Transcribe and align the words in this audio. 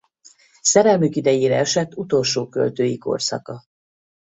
Szerelmük 0.61 1.15
idejére 1.15 1.55
esett 1.57 1.95
utolsó 1.95 2.49
költői 2.49 2.97
korszaka. 2.97 3.61